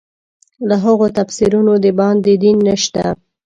[0.67, 3.03] له هغو تفسیرونو د باندې دین نشته.